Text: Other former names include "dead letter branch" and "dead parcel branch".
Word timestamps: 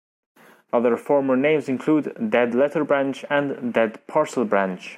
Other 0.73 0.97
former 0.97 1.37
names 1.37 1.69
include 1.69 2.31
"dead 2.31 2.55
letter 2.55 2.83
branch" 2.83 3.23
and 3.29 3.71
"dead 3.71 4.07
parcel 4.07 4.45
branch". 4.45 4.89